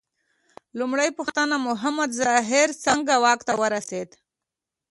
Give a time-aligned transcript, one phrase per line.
[0.79, 4.09] لومړۍ پوښتنه: محمد ظاهر څنګه واک ته ورسېد؟